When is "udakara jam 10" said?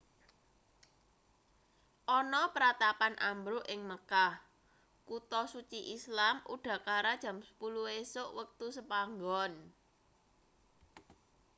6.53-8.01